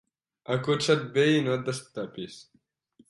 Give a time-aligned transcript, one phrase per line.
[0.55, 2.41] Acotxa't bé i no et destapis.